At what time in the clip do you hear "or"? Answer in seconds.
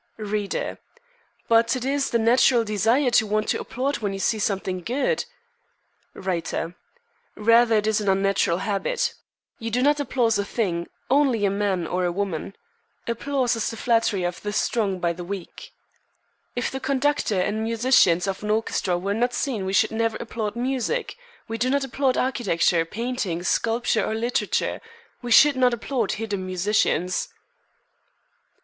11.85-12.03, 24.03-24.15